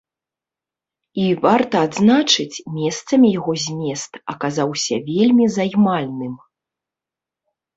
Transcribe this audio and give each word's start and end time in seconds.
І, 1.23 1.25
варта 1.43 1.75
адзначыць, 1.87 2.63
месцамі 2.79 3.27
яго 3.39 3.51
змест 3.67 4.11
аказаўся 4.35 4.95
вельмі 5.11 5.45
займальным. 5.59 6.33